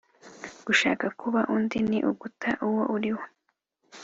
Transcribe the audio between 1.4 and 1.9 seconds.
undi